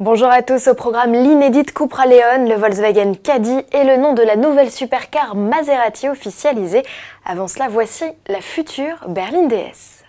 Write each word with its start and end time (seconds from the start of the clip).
Bonjour 0.00 0.28
à 0.28 0.42
tous, 0.42 0.68
au 0.68 0.74
programme 0.74 1.12
l'inédite 1.12 1.74
Cupra 1.74 2.06
Leon, 2.06 2.48
le 2.48 2.54
Volkswagen 2.54 3.14
Caddy 3.20 3.64
et 3.72 3.82
le 3.82 3.96
nom 3.96 4.14
de 4.14 4.22
la 4.22 4.36
nouvelle 4.36 4.70
supercar 4.70 5.34
Maserati 5.34 6.08
officialisée. 6.08 6.84
Avant 7.24 7.48
cela, 7.48 7.66
voici 7.66 8.04
la 8.28 8.40
future 8.40 9.04
berline 9.08 9.48
DS. 9.48 10.04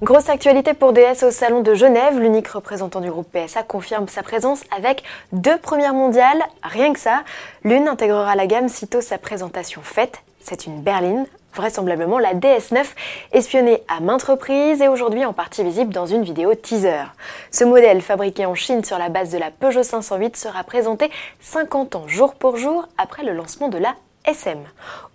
Grosse 0.00 0.30
actualité 0.30 0.72
pour 0.72 0.94
DS 0.94 1.22
au 1.22 1.30
Salon 1.30 1.60
de 1.60 1.74
Genève. 1.74 2.18
L'unique 2.18 2.48
représentant 2.48 3.02
du 3.02 3.10
groupe 3.10 3.28
PSA 3.30 3.62
confirme 3.62 4.08
sa 4.08 4.22
présence 4.22 4.62
avec 4.74 5.02
deux 5.32 5.58
premières 5.58 5.92
mondiales. 5.92 6.42
Rien 6.62 6.94
que 6.94 6.98
ça. 6.98 7.24
L'une 7.62 7.88
intégrera 7.88 8.34
la 8.36 8.46
gamme 8.46 8.70
sitôt 8.70 9.02
sa 9.02 9.18
présentation 9.18 9.82
faite. 9.82 10.22
C'est 10.40 10.66
une 10.66 10.80
berline, 10.80 11.26
vraisemblablement 11.54 12.18
la 12.18 12.34
DS9, 12.34 12.84
espionnée 13.32 13.82
à 13.88 14.00
maintes 14.00 14.22
reprises 14.22 14.80
et 14.80 14.88
aujourd'hui 14.88 15.24
en 15.24 15.32
partie 15.32 15.64
visible 15.64 15.92
dans 15.92 16.06
une 16.06 16.22
vidéo 16.22 16.54
teaser. 16.54 17.04
Ce 17.50 17.64
modèle, 17.64 18.00
fabriqué 18.00 18.46
en 18.46 18.54
Chine 18.54 18.84
sur 18.84 18.98
la 18.98 19.08
base 19.08 19.30
de 19.30 19.38
la 19.38 19.50
Peugeot 19.50 19.82
508, 19.82 20.36
sera 20.36 20.64
présenté 20.64 21.10
50 21.40 21.96
ans 21.96 22.08
jour 22.08 22.34
pour 22.34 22.56
jour 22.56 22.88
après 22.98 23.24
le 23.24 23.32
lancement 23.32 23.68
de 23.68 23.78
la 23.78 23.94
SM. 24.24 24.58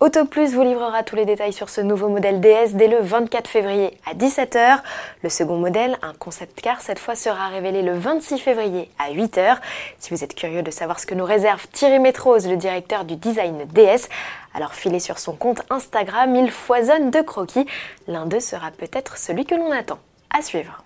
AutoPlus 0.01 0.47
vous 0.47 0.63
livrera 0.63 1.01
tous 1.03 1.15
les 1.15 1.25
détails 1.25 1.53
sur 1.53 1.69
ce 1.69 1.79
nouveau 1.79 2.09
modèle 2.09 2.41
DS 2.41 2.73
dès 2.73 2.87
le 2.87 2.99
24 2.99 3.47
février 3.47 3.97
à 4.05 4.13
17h. 4.13 4.79
Le 5.23 5.29
second 5.29 5.57
modèle, 5.57 5.97
un 6.01 6.13
concept 6.13 6.59
car, 6.59 6.81
cette 6.81 6.99
fois 6.99 7.15
sera 7.15 7.47
révélé 7.47 7.83
le 7.83 7.93
26 7.93 8.37
février 8.37 8.91
à 8.99 9.11
8h. 9.11 9.57
Si 9.99 10.13
vous 10.13 10.23
êtes 10.23 10.35
curieux 10.35 10.61
de 10.61 10.71
savoir 10.71 10.99
ce 10.99 11.05
que 11.05 11.15
nous 11.15 11.25
réserve 11.25 11.65
Thierry 11.71 11.99
Métrose, 11.99 12.47
le 12.49 12.57
directeur 12.57 13.05
du 13.05 13.15
design 13.15 13.65
DS, 13.73 14.09
alors 14.53 14.73
filez 14.73 14.99
sur 14.99 15.19
son 15.19 15.35
compte 15.35 15.61
Instagram, 15.69 16.35
il 16.35 16.51
foisonne 16.51 17.09
de 17.09 17.21
croquis. 17.21 17.65
L'un 18.07 18.25
d'eux 18.25 18.41
sera 18.41 18.71
peut-être 18.71 19.17
celui 19.17 19.45
que 19.45 19.55
l'on 19.55 19.71
attend. 19.71 19.99
À 20.37 20.41
suivre. 20.41 20.83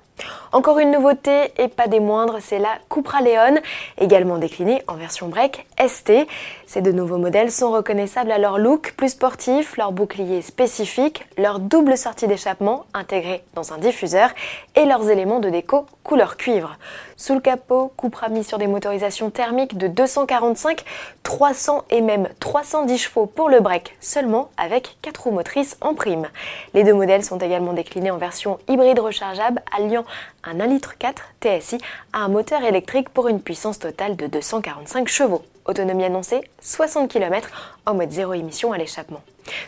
Encore 0.54 0.80
une 0.80 0.92
nouveauté 0.92 1.54
et 1.58 1.70
pas 1.70 1.88
des 1.88 2.02
moindres, 2.02 2.40
c'est 2.42 2.60
la 2.60 2.78
Cupra 2.90 3.22
Leon, 3.22 3.62
également 3.98 4.38
déclinée 4.38 4.84
en 4.90 4.96
version 4.96 5.30
break 5.30 5.66
ST. 5.80 6.28
Ces 6.68 6.82
deux 6.82 6.92
nouveaux 6.92 7.18
modèles 7.18 7.54
sont 7.54 7.72
reconnaissables 7.72 8.34
à 8.34 8.38
leur 8.38 8.58
look 8.58 8.94
plus 8.98 9.10
sportif, 9.10 9.78
leur 9.78 9.94
bouclier 9.94 10.42
spécifique, 10.42 11.26
leur 11.38 11.60
double 11.60 11.98
sortie 11.98 12.28
d'échappement 12.28 12.84
intégrée 12.94 13.46
dans 13.54 13.72
un 13.72 13.78
diffuseur 13.78 14.30
et 14.76 14.84
leurs 14.84 15.10
éléments 15.10 15.40
de 15.40 15.50
déco 15.50 15.86
couleur 16.04 16.36
cuivre. 16.36 16.78
Sous 17.16 17.36
le 17.36 17.40
capot, 17.40 17.94
Cupra 17.98 18.28
mis 18.28 18.44
sur 18.44 18.58
des 18.58 18.68
motorisations 18.68 19.30
thermiques 19.30 19.78
de 19.78 19.88
245, 19.88 20.84
300 21.24 21.84
et 21.92 22.02
même 22.02 22.28
310 22.40 22.98
chevaux 22.98 23.26
pour 23.26 23.48
le 23.48 23.62
break 23.62 23.96
seulement 24.02 24.50
avec 24.58 24.98
4 25.02 25.24
roues 25.24 25.32
motrices 25.32 25.78
en 25.80 25.94
prime. 25.94 26.28
Les 26.74 26.84
deux 26.84 26.96
modèles 26.96 27.24
sont 27.24 27.38
également 27.38 27.74
déclinés 27.74 28.12
en 28.12 28.18
version 28.18 28.58
hybride 28.68 29.00
rechargeable 29.00 29.62
alliant 29.78 30.04
un 30.44 30.56
1,4 30.56 30.70
litre 30.70 30.96
TSI 31.42 31.78
à 32.14 32.20
un 32.20 32.28
moteur 32.28 32.64
électrique 32.64 33.10
pour 33.10 33.28
une 33.28 33.42
puissance 33.42 33.80
totale 33.80 34.16
de 34.16 34.28
245 34.28 35.08
chevaux. 35.08 35.44
Autonomie 35.66 36.04
annoncée 36.04 36.42
60 36.62 37.10
km 37.10 37.78
en 37.86 37.94
mode 37.94 38.12
zéro 38.12 38.34
émission 38.34 38.74
à 38.74 38.78
l'échappement. 38.78 39.22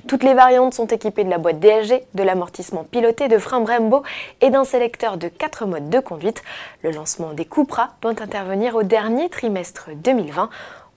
Toutes 0.07 0.23
les 0.23 0.33
variantes 0.33 0.73
sont 0.73 0.87
équipées 0.87 1.23
de 1.23 1.29
la 1.29 1.37
boîte 1.37 1.59
DSG, 1.59 2.03
de 2.13 2.23
l'amortissement 2.23 2.83
piloté, 2.83 3.27
de 3.27 3.37
freins 3.37 3.61
Brembo 3.61 4.03
et 4.41 4.49
d'un 4.49 4.63
sélecteur 4.63 5.17
de 5.17 5.27
4 5.27 5.65
modes 5.65 5.89
de 5.89 5.99
conduite. 5.99 6.43
Le 6.81 6.91
lancement 6.91 7.33
des 7.33 7.45
Cupra 7.45 7.89
doit 8.01 8.21
intervenir 8.21 8.75
au 8.75 8.83
dernier 8.83 9.29
trimestre 9.29 9.89
2020. 9.95 10.49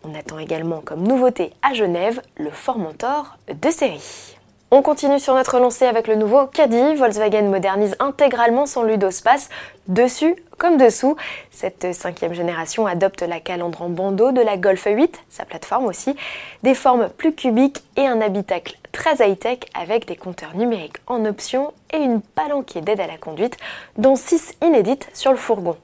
On 0.04 0.14
attend 0.14 0.38
également 0.38 0.80
comme 0.80 1.02
nouveauté 1.02 1.52
à 1.62 1.74
Genève 1.74 2.22
le 2.36 2.50
Formentor 2.50 3.36
de 3.48 3.70
série. 3.70 4.35
On 4.72 4.82
continue 4.82 5.20
sur 5.20 5.32
notre 5.36 5.60
lancée 5.60 5.84
avec 5.84 6.08
le 6.08 6.16
nouveau 6.16 6.48
Caddy. 6.48 6.96
Volkswagen 6.96 7.48
modernise 7.48 7.94
intégralement 8.00 8.66
son 8.66 8.82
ludospace, 8.82 9.48
dessus 9.86 10.34
comme 10.58 10.76
dessous. 10.76 11.14
Cette 11.52 11.94
cinquième 11.94 12.34
génération 12.34 12.84
adopte 12.84 13.22
la 13.22 13.38
calandre 13.38 13.82
en 13.82 13.88
bandeau 13.88 14.32
de 14.32 14.40
la 14.40 14.56
Golf 14.56 14.88
8, 14.90 15.20
sa 15.30 15.44
plateforme 15.44 15.86
aussi, 15.86 16.16
des 16.64 16.74
formes 16.74 17.08
plus 17.10 17.32
cubiques 17.32 17.84
et 17.96 18.08
un 18.08 18.20
habitacle 18.20 18.76
très 18.90 19.14
high-tech 19.24 19.60
avec 19.72 20.08
des 20.08 20.16
compteurs 20.16 20.56
numériques 20.56 20.98
en 21.06 21.24
option 21.26 21.72
et 21.94 21.98
une 21.98 22.20
palanquée 22.20 22.80
d'aide 22.80 22.98
à 22.98 23.06
la 23.06 23.18
conduite, 23.18 23.56
dont 23.98 24.16
6 24.16 24.54
inédites 24.62 25.08
sur 25.14 25.30
le 25.30 25.38
fourgon. 25.38 25.76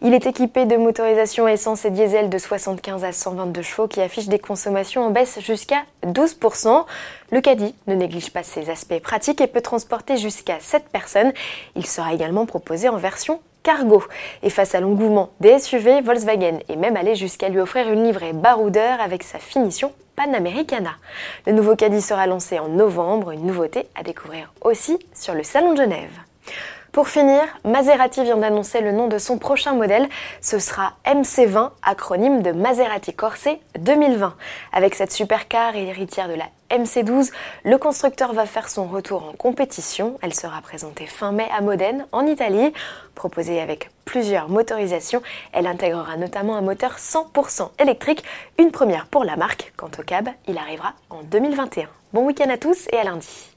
Il 0.00 0.14
est 0.14 0.26
équipé 0.26 0.66
de 0.66 0.76
motorisation 0.76 1.48
essence 1.48 1.84
et 1.84 1.90
diesel 1.90 2.28
de 2.28 2.38
75 2.38 3.04
à 3.04 3.12
122 3.12 3.62
chevaux 3.62 3.88
qui 3.88 4.00
affichent 4.00 4.28
des 4.28 4.38
consommations 4.38 5.06
en 5.06 5.10
baisse 5.10 5.38
jusqu'à 5.40 5.82
12%. 6.04 6.84
Le 7.30 7.40
Caddy 7.40 7.74
ne 7.86 7.94
néglige 7.94 8.30
pas 8.30 8.42
ses 8.42 8.70
aspects 8.70 9.00
pratiques 9.00 9.40
et 9.40 9.46
peut 9.46 9.60
transporter 9.60 10.16
jusqu'à 10.16 10.58
7 10.60 10.84
personnes. 10.88 11.32
Il 11.76 11.86
sera 11.86 12.12
également 12.12 12.46
proposé 12.46 12.88
en 12.88 12.96
version 12.96 13.40
cargo. 13.62 14.02
Et 14.42 14.50
face 14.50 14.74
à 14.74 14.80
l'engouement 14.80 15.30
des 15.40 15.58
SUV, 15.58 16.00
Volkswagen 16.00 16.58
est 16.68 16.76
même 16.76 16.96
allé 16.96 17.14
jusqu'à 17.14 17.48
lui 17.48 17.60
offrir 17.60 17.90
une 17.90 18.04
livrée 18.04 18.32
baroudeur 18.32 19.00
avec 19.00 19.22
sa 19.22 19.38
finition 19.38 19.92
Panamericana. 20.16 20.96
Le 21.46 21.52
nouveau 21.52 21.74
Caddy 21.76 22.02
sera 22.02 22.26
lancé 22.26 22.58
en 22.58 22.68
novembre, 22.68 23.30
une 23.30 23.46
nouveauté 23.46 23.86
à 23.94 24.02
découvrir 24.02 24.52
aussi 24.60 24.98
sur 25.14 25.34
le 25.34 25.42
Salon 25.42 25.72
de 25.72 25.78
Genève. 25.78 26.10
Pour 26.92 27.08
finir, 27.08 27.40
Maserati 27.64 28.22
vient 28.22 28.36
d'annoncer 28.36 28.82
le 28.82 28.92
nom 28.92 29.08
de 29.08 29.16
son 29.16 29.38
prochain 29.38 29.72
modèle. 29.72 30.06
Ce 30.42 30.58
sera 30.58 30.92
MC20, 31.06 31.70
acronyme 31.82 32.42
de 32.42 32.52
Maserati 32.52 33.14
Corse 33.14 33.48
2020. 33.78 34.34
Avec 34.74 34.94
cette 34.94 35.10
supercar 35.10 35.74
et 35.74 35.86
héritière 35.86 36.28
de 36.28 36.34
la 36.34 36.44
MC12, 36.70 37.32
le 37.64 37.78
constructeur 37.78 38.34
va 38.34 38.44
faire 38.44 38.68
son 38.68 38.84
retour 38.84 39.24
en 39.24 39.32
compétition. 39.32 40.18
Elle 40.20 40.34
sera 40.34 40.60
présentée 40.60 41.06
fin 41.06 41.32
mai 41.32 41.48
à 41.56 41.62
Modène, 41.62 42.06
en 42.12 42.26
Italie. 42.26 42.74
Proposée 43.14 43.62
avec 43.62 43.88
plusieurs 44.04 44.50
motorisations, 44.50 45.22
elle 45.54 45.66
intégrera 45.66 46.18
notamment 46.18 46.56
un 46.56 46.62
moteur 46.62 46.98
100% 46.98 47.70
électrique, 47.78 48.22
une 48.58 48.70
première 48.70 49.06
pour 49.06 49.24
la 49.24 49.36
marque. 49.36 49.72
Quant 49.78 49.90
au 49.98 50.02
cab, 50.02 50.28
il 50.46 50.58
arrivera 50.58 50.92
en 51.08 51.22
2021. 51.22 51.88
Bon 52.12 52.26
week-end 52.26 52.50
à 52.50 52.58
tous 52.58 52.86
et 52.92 52.98
à 52.98 53.04
lundi. 53.04 53.51